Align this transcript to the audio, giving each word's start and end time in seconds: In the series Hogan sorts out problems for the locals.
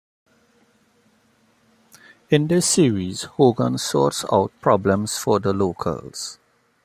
In 2.31 2.47
the 2.47 2.59
series 2.63 3.21
Hogan 3.37 3.77
sorts 3.77 4.25
out 4.31 4.51
problems 4.59 5.19
for 5.19 5.39
the 5.39 5.53
locals. 5.53 6.39